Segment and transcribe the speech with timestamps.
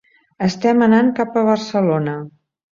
[0.45, 2.19] Estem anant cap a Barcelona.